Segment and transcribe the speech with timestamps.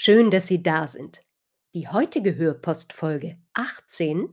[0.00, 1.24] Schön, dass Sie da sind.
[1.74, 4.32] Die heutige Hörpostfolge 18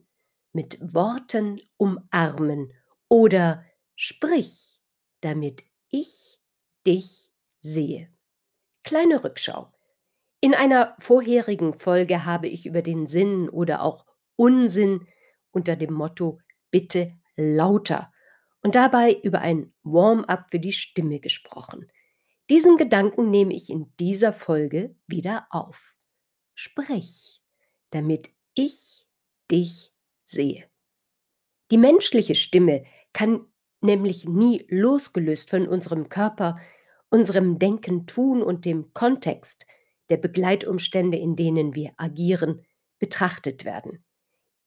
[0.53, 2.71] mit Worten umarmen
[3.09, 3.65] oder
[3.95, 4.79] Sprich,
[5.21, 6.37] damit ich
[6.85, 8.13] dich sehe.
[8.83, 9.73] Kleine Rückschau.
[10.39, 14.05] In einer vorherigen Folge habe ich über den Sinn oder auch
[14.35, 15.07] Unsinn
[15.49, 16.37] unter dem Motto
[16.69, 18.13] Bitte lauter
[18.61, 21.89] und dabei über ein Warm-up für die Stimme gesprochen.
[22.49, 25.95] Diesen Gedanken nehme ich in dieser Folge wieder auf.
[26.53, 27.41] Sprich,
[27.89, 29.07] damit ich
[29.49, 29.91] dich
[30.23, 30.65] sehe.
[31.71, 33.47] Die menschliche Stimme kann
[33.81, 36.57] nämlich nie losgelöst von unserem Körper,
[37.09, 39.65] unserem Denken, Tun und dem Kontext
[40.09, 42.63] der Begleitumstände, in denen wir agieren,
[42.99, 44.03] betrachtet werden.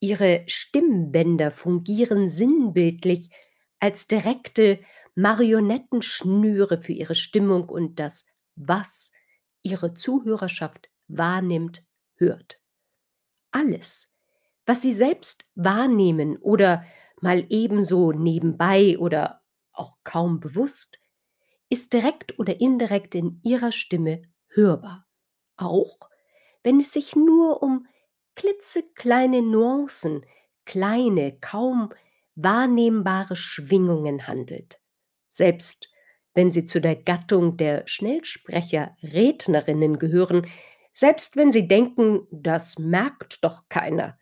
[0.01, 3.29] Ihre Stimmbänder fungieren sinnbildlich
[3.79, 4.79] als direkte
[5.19, 8.25] Marionettenschnüre für ihre Stimmung und das,
[8.55, 9.11] was
[9.61, 11.83] ihre Zuhörerschaft wahrnimmt,
[12.15, 12.61] hört.
[13.51, 14.13] Alles,
[14.65, 16.85] was sie selbst wahrnehmen oder
[17.19, 19.41] mal ebenso nebenbei oder
[19.73, 20.99] auch kaum bewusst,
[21.67, 25.05] ist direkt oder indirekt in ihrer Stimme hörbar,
[25.57, 25.99] auch
[26.63, 27.87] wenn es sich nur um
[28.35, 30.25] klitzekleine Nuancen,
[30.63, 31.89] kleine, kaum
[32.35, 34.79] wahrnehmbare Schwingungen handelt
[35.29, 35.89] selbst
[36.33, 40.47] wenn sie zu der Gattung der Schnellsprecher Rednerinnen gehören,
[40.93, 44.17] selbst wenn sie denken, das merkt doch keiner,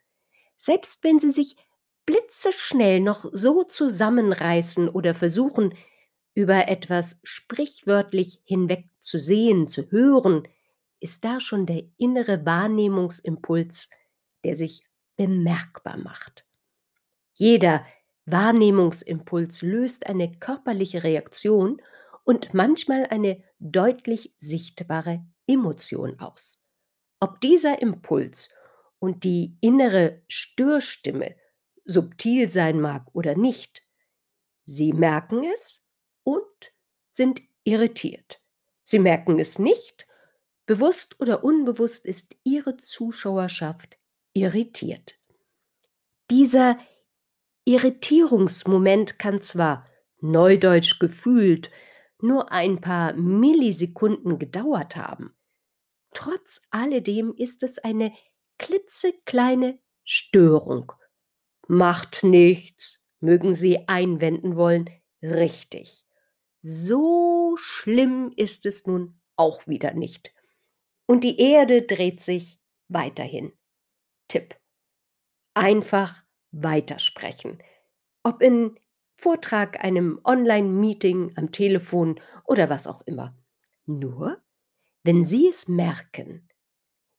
[0.57, 1.57] selbst wenn sie sich
[2.05, 5.75] blitzeschnell noch so zusammenreißen oder versuchen,
[6.33, 10.47] über etwas sprichwörtlich hinweg zu sehen, zu hören,
[10.99, 13.89] ist da schon der innere Wahrnehmungsimpuls,
[14.43, 14.83] der sich
[15.15, 16.45] bemerkbar macht.
[17.33, 17.85] Jeder,
[18.27, 21.81] Wahrnehmungsimpuls löst eine körperliche Reaktion
[22.25, 26.59] und manchmal eine deutlich sichtbare Emotion aus.
[27.21, 28.49] Ob dieser Impuls
[28.99, 31.35] und die innere Störstimme
[31.85, 33.81] subtil sein mag oder nicht,
[34.65, 35.81] Sie merken es
[36.23, 36.73] und
[37.09, 38.43] sind irritiert.
[38.83, 40.05] Sie merken es nicht,
[40.65, 43.97] bewusst oder unbewusst ist Ihre Zuschauerschaft
[44.33, 45.17] irritiert.
[46.29, 46.77] Dieser
[47.67, 49.85] Irritierungsmoment kann zwar,
[50.21, 51.69] neudeutsch gefühlt,
[52.21, 55.35] nur ein paar Millisekunden gedauert haben.
[56.13, 58.13] Trotz alledem ist es eine
[58.57, 60.93] klitzekleine Störung.
[61.67, 64.89] Macht nichts, mögen Sie einwenden wollen.
[65.21, 66.05] Richtig.
[66.61, 70.33] So schlimm ist es nun auch wieder nicht.
[71.05, 73.51] Und die Erde dreht sich weiterhin.
[74.29, 74.55] Tipp.
[75.53, 77.59] Einfach weitersprechen.
[78.23, 78.77] Ob in
[79.15, 83.35] Vortrag, einem Online-Meeting, am Telefon oder was auch immer.
[83.85, 84.41] Nur,
[85.03, 86.47] wenn Sie es merken,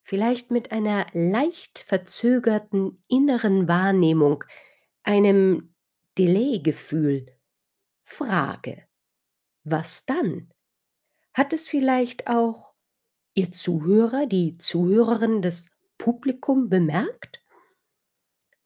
[0.02, 4.44] vielleicht mit einer leicht verzögerten inneren Wahrnehmung,
[5.02, 5.74] einem
[6.18, 7.26] Delay-Gefühl,
[8.04, 8.86] Frage,
[9.64, 10.52] was dann?
[11.34, 12.74] Hat es vielleicht auch
[13.34, 15.66] Ihr Zuhörer, die Zuhörerin des
[15.98, 17.42] Publikum bemerkt?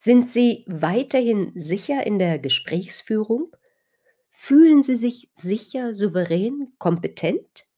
[0.05, 3.55] Sind Sie weiterhin sicher in der Gesprächsführung?
[4.31, 7.69] Fühlen Sie sich sicher, souverän, kompetent?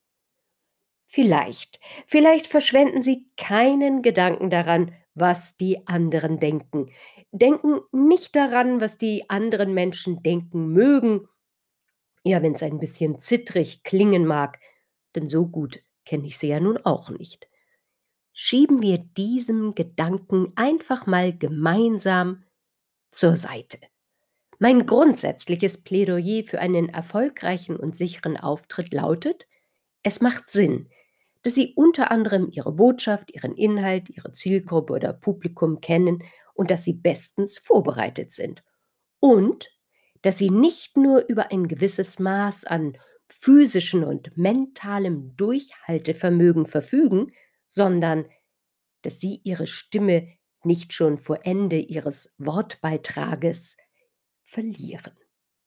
[1.06, 6.92] Vielleicht, vielleicht verschwenden Sie keinen Gedanken daran, was die anderen denken.
[7.32, 11.28] Denken nicht daran, was die anderen Menschen denken mögen.
[12.24, 14.60] Ja, wenn es ein bisschen zittrig klingen mag,
[15.14, 17.48] denn so gut kenne ich sie ja nun auch nicht
[18.38, 22.44] schieben wir diesem Gedanken einfach mal gemeinsam
[23.10, 23.80] zur Seite.
[24.60, 29.48] Mein grundsätzliches Plädoyer für einen erfolgreichen und sicheren Auftritt lautet,
[30.04, 30.90] es macht Sinn,
[31.44, 36.22] dass Sie unter anderem Ihre Botschaft, Ihren Inhalt, Ihre Zielgruppe oder Publikum kennen
[36.54, 38.64] und dass Sie bestens vorbereitet sind.
[39.20, 39.72] Und
[40.24, 42.98] dass Sie nicht nur über ein gewisses Maß an
[43.30, 47.32] physischen und mentalem Durchhaltevermögen verfügen,
[47.68, 48.26] sondern
[49.02, 50.28] dass sie ihre Stimme
[50.64, 53.78] nicht schon vor Ende ihres Wortbeitrages
[54.44, 55.14] verlieren.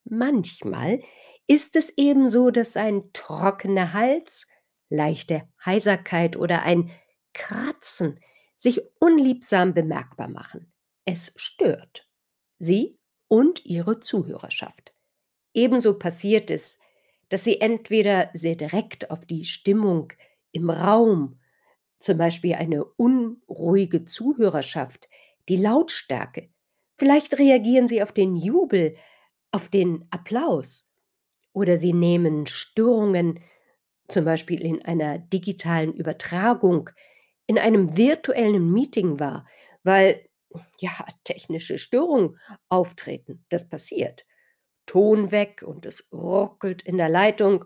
[0.04, 1.00] Manchmal
[1.46, 4.46] ist es ebenso, dass ein trockener Hals,
[4.88, 6.90] leichte Heiserkeit oder ein
[7.32, 8.20] kratzen,
[8.56, 10.72] sich unliebsam bemerkbar machen.
[11.04, 12.08] Es stört
[12.58, 12.98] Sie
[13.28, 14.92] und Ihre Zuhörerschaft.
[15.54, 16.78] Ebenso passiert es,
[17.28, 20.12] dass Sie entweder sehr direkt auf die Stimmung
[20.50, 21.38] im Raum,
[22.00, 25.08] zum Beispiel eine unruhige Zuhörerschaft,
[25.48, 26.48] die Lautstärke,
[26.96, 28.96] vielleicht reagieren Sie auf den Jubel,
[29.50, 30.84] auf den Applaus
[31.52, 33.40] oder Sie nehmen Störungen,
[34.08, 36.90] zum Beispiel in einer digitalen Übertragung,
[37.46, 39.46] in einem virtuellen Meeting wahr,
[39.82, 40.28] weil
[40.78, 40.90] ja,
[41.24, 43.44] technische Störungen auftreten.
[43.48, 44.24] Das passiert.
[44.86, 47.64] Ton weg und es ruckelt in der Leitung.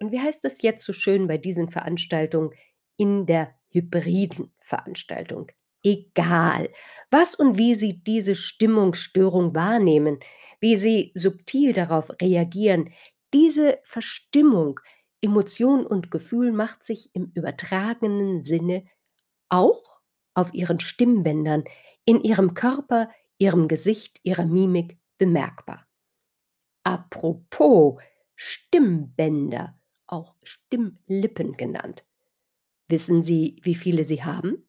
[0.00, 2.50] Und wie heißt es jetzt so schön bei diesen Veranstaltungen?
[2.96, 5.48] In der hybriden Veranstaltung.
[5.82, 6.70] Egal,
[7.10, 10.18] was und wie Sie diese Stimmungsstörung wahrnehmen,
[10.60, 12.94] wie Sie subtil darauf reagieren,
[13.34, 14.80] diese Verstimmung,
[15.20, 18.84] Emotion und Gefühl macht sich im übertragenen Sinne
[19.48, 20.00] auch
[20.34, 21.64] auf Ihren Stimmbändern,
[22.04, 25.84] in Ihrem Körper, Ihrem Gesicht, Ihrer Mimik bemerkbar.
[26.82, 28.00] Apropos
[28.36, 32.04] Stimmbänder, auch Stimmlippen genannt.
[32.88, 34.68] Wissen Sie, wie viele Sie haben?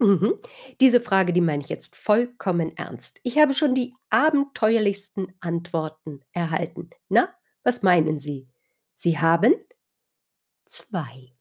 [0.00, 0.34] Mhm.
[0.80, 3.20] Diese Frage, die meine ich jetzt vollkommen ernst.
[3.22, 6.90] Ich habe schon die abenteuerlichsten Antworten erhalten.
[7.08, 7.32] Na,
[7.62, 8.48] was meinen Sie?
[8.92, 9.54] Sie haben
[10.66, 11.32] zwei.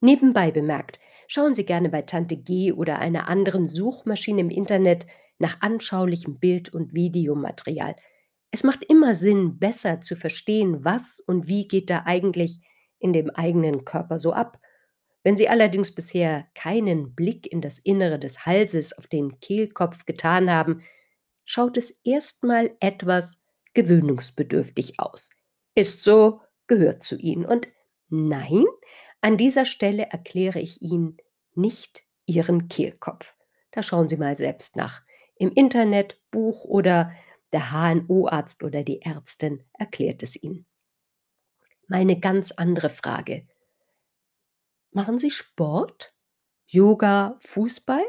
[0.00, 0.98] Nebenbei bemerkt,
[1.28, 5.06] schauen Sie gerne bei Tante G oder einer anderen Suchmaschine im Internet
[5.38, 7.96] nach anschaulichem Bild- und Videomaterial.
[8.50, 12.60] Es macht immer Sinn, besser zu verstehen, was und wie geht da eigentlich
[12.98, 14.59] in dem eigenen Körper so ab.
[15.22, 20.50] Wenn Sie allerdings bisher keinen Blick in das Innere des Halses auf den Kehlkopf getan
[20.50, 20.82] haben,
[21.44, 23.42] schaut es erstmal etwas
[23.74, 25.30] gewöhnungsbedürftig aus.
[25.74, 27.44] Ist so, gehört zu Ihnen.
[27.44, 27.68] Und
[28.08, 28.64] nein,
[29.20, 31.18] an dieser Stelle erkläre ich Ihnen
[31.54, 33.34] nicht Ihren Kehlkopf.
[33.72, 35.02] Da schauen Sie mal selbst nach.
[35.36, 37.12] Im Internet, Buch oder
[37.52, 40.66] der HNO-Arzt oder die Ärztin erklärt es Ihnen.
[41.88, 43.44] Meine ganz andere Frage.
[44.92, 46.12] Machen Sie Sport?
[46.66, 48.04] Yoga, Fußball?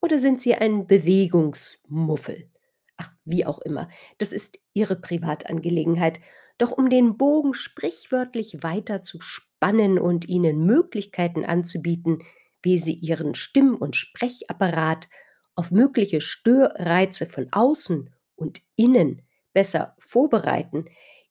[0.00, 2.50] Oder sind Sie ein Bewegungsmuffel?
[2.96, 3.88] Ach, wie auch immer.
[4.18, 6.20] Das ist Ihre Privatangelegenheit.
[6.58, 12.22] Doch um den Bogen sprichwörtlich weiter zu spannen und Ihnen Möglichkeiten anzubieten,
[12.62, 15.08] wie Sie Ihren Stimm- und Sprechapparat
[15.56, 19.22] auf mögliche Störreize von außen und innen
[19.52, 20.84] besser vorbereiten,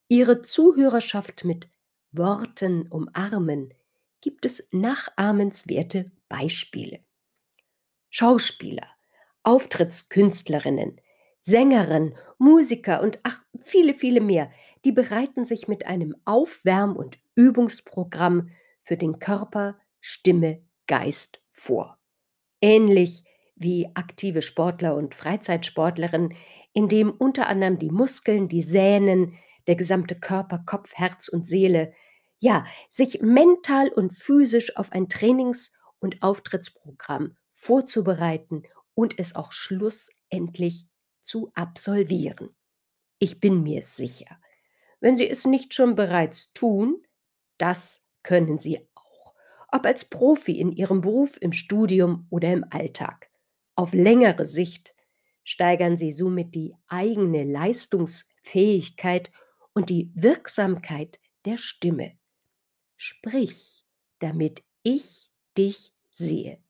[0.10, 1.70] Ihre Zuhörerschaft mit
[2.12, 3.74] Worten umarmen,
[4.22, 7.00] gibt es nachahmenswerte Beispiele.
[8.10, 8.88] Schauspieler,
[9.44, 11.00] Auftrittskünstlerinnen,
[11.42, 14.52] Sängerinnen, Musiker und ach, viele, viele mehr,
[14.86, 18.52] die bereiten sich mit einem Aufwärm- und Übungsprogramm
[18.84, 21.98] für den Körper, Stimme, Geist vor.
[22.62, 23.24] Ähnlich
[23.56, 26.34] wie aktive Sportler und Freizeitsportlerinnen,
[26.74, 29.38] in dem unter anderem die Muskeln, die Sehnen,
[29.68, 31.94] der gesamte Körper, Kopf, Herz und Seele,
[32.40, 38.64] ja, sich mental und physisch auf ein Trainings- und Auftrittsprogramm vorzubereiten
[38.96, 40.88] und es auch schlussendlich
[41.22, 42.56] zu absolvieren.
[43.20, 44.40] Ich bin mir sicher,
[45.02, 47.04] wenn Sie es nicht schon bereits tun,
[47.58, 49.36] das können Sie auch,
[49.70, 53.30] ob als Profi in Ihrem Beruf, im Studium oder im Alltag.
[53.76, 54.96] Auf längere Sicht
[55.44, 59.32] steigern Sie somit die eigene Leistungsfähigkeit
[59.74, 62.19] und die Wirksamkeit der Stimme.
[63.02, 63.86] Sprich,
[64.20, 66.62] damit ich dich sehe,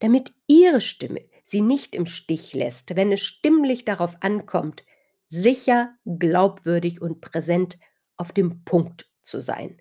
[0.00, 4.84] damit Ihre Stimme Sie nicht im Stich lässt, wenn es stimmlich darauf ankommt,
[5.28, 7.78] sicher, glaubwürdig und präsent
[8.16, 9.80] auf dem Punkt zu sein.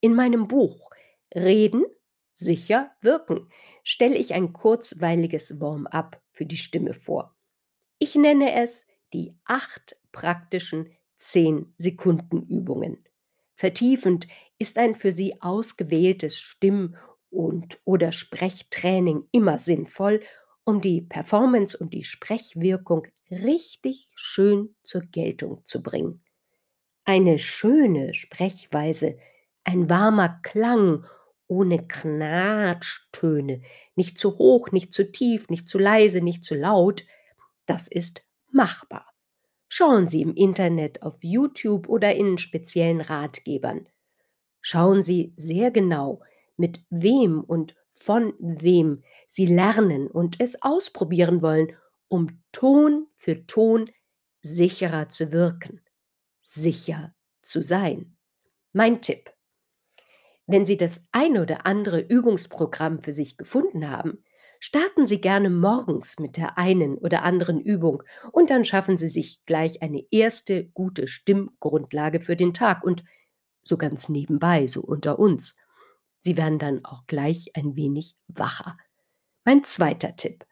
[0.00, 0.88] In meinem Buch
[1.34, 1.84] Reden,
[2.32, 3.48] sicher, wirken
[3.82, 7.34] stelle ich ein kurzweiliges Warm-up für die Stimme vor.
[7.98, 13.04] Ich nenne es die acht praktischen 10-Sekunden-Übungen.
[13.58, 14.28] Vertiefend
[14.60, 16.94] ist ein für Sie ausgewähltes Stimm-
[17.28, 20.20] und oder Sprechtraining immer sinnvoll,
[20.62, 26.22] um die Performance und die Sprechwirkung richtig schön zur Geltung zu bringen.
[27.04, 29.18] Eine schöne Sprechweise,
[29.64, 31.04] ein warmer Klang
[31.48, 33.62] ohne Knatschtöne,
[33.96, 37.04] nicht zu hoch, nicht zu tief, nicht zu leise, nicht zu laut,
[37.66, 38.22] das ist
[38.52, 39.12] machbar.
[39.68, 43.86] Schauen Sie im Internet, auf YouTube oder in speziellen Ratgebern.
[44.60, 46.22] Schauen Sie sehr genau,
[46.56, 51.72] mit wem und von wem Sie lernen und es ausprobieren wollen,
[52.08, 53.90] um Ton für Ton
[54.40, 55.82] sicherer zu wirken,
[56.42, 58.16] sicher zu sein.
[58.72, 59.30] Mein Tipp.
[60.46, 64.24] Wenn Sie das eine oder andere Übungsprogramm für sich gefunden haben,
[64.58, 69.40] starten Sie gerne morgens mit der einen oder anderen Übung und dann schaffen Sie sich
[69.46, 73.04] gleich eine erste gute Stimmgrundlage für den Tag und
[73.62, 75.56] so ganz nebenbei, so unter uns.
[76.20, 78.76] Sie werden dann auch gleich ein wenig wacher.
[79.44, 80.44] Mein zweiter Tipp.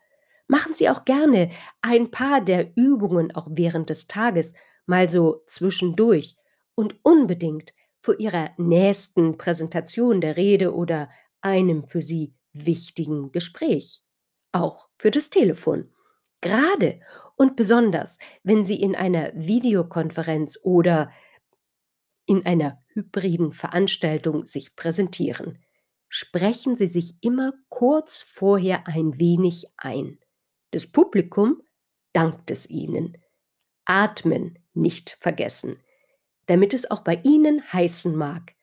[0.47, 4.53] Machen Sie auch gerne ein paar der Übungen auch während des Tages,
[4.85, 6.37] mal so zwischendurch
[6.75, 11.09] und unbedingt vor Ihrer nächsten Präsentation der Rede oder
[11.41, 12.33] einem für Sie
[12.65, 14.01] wichtigen Gespräch.
[14.51, 15.93] Auch für das Telefon.
[16.41, 16.99] Gerade
[17.35, 21.11] und besonders, wenn Sie in einer Videokonferenz oder
[22.25, 25.59] in einer hybriden Veranstaltung sich präsentieren.
[26.09, 30.19] Sprechen Sie sich immer kurz vorher ein wenig ein.
[30.71, 31.61] Das Publikum
[32.13, 33.17] dankt es Ihnen.
[33.85, 35.81] Atmen nicht vergessen
[36.47, 38.55] damit es auch bei Ihnen heißen mag,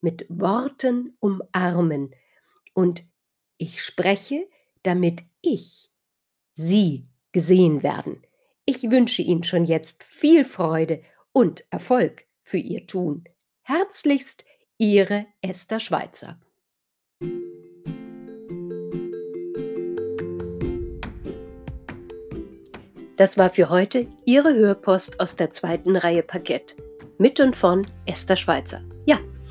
[0.00, 2.14] mit Worten umarmen
[2.74, 3.04] und
[3.58, 4.46] ich spreche,
[4.82, 5.90] damit ich,
[6.52, 8.22] Sie gesehen werden.
[8.64, 13.24] Ich wünsche Ihnen schon jetzt viel Freude und Erfolg für Ihr Tun.
[13.62, 14.44] Herzlichst
[14.78, 16.40] Ihre Esther Schweizer.
[23.16, 26.76] Das war für heute Ihre Hörpost aus der zweiten Reihe Parkett
[27.18, 28.82] mit und von Esther Schweizer.
[29.06, 29.18] Ja,